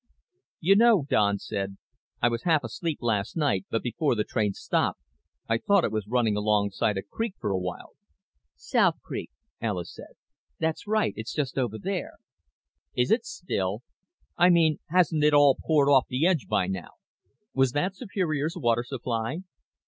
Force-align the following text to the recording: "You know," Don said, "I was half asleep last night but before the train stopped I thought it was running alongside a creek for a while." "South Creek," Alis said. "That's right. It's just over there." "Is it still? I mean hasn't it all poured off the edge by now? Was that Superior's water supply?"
"You 0.59 0.75
know," 0.75 1.05
Don 1.07 1.37
said, 1.37 1.77
"I 2.23 2.27
was 2.29 2.41
half 2.41 2.63
asleep 2.63 2.97
last 3.03 3.37
night 3.37 3.67
but 3.69 3.83
before 3.83 4.15
the 4.15 4.23
train 4.23 4.53
stopped 4.53 4.99
I 5.47 5.59
thought 5.59 5.83
it 5.83 5.91
was 5.91 6.07
running 6.07 6.35
alongside 6.35 6.97
a 6.97 7.03
creek 7.03 7.35
for 7.39 7.51
a 7.51 7.59
while." 7.59 7.91
"South 8.55 8.99
Creek," 9.03 9.29
Alis 9.61 9.93
said. 9.93 10.15
"That's 10.57 10.87
right. 10.87 11.13
It's 11.15 11.35
just 11.35 11.55
over 11.55 11.77
there." 11.77 12.13
"Is 12.95 13.11
it 13.11 13.25
still? 13.27 13.83
I 14.39 14.49
mean 14.49 14.79
hasn't 14.89 15.23
it 15.23 15.35
all 15.35 15.55
poured 15.63 15.87
off 15.87 16.07
the 16.07 16.25
edge 16.25 16.47
by 16.47 16.65
now? 16.65 16.93
Was 17.53 17.73
that 17.73 17.95
Superior's 17.95 18.55
water 18.57 18.83
supply?" 18.83 19.41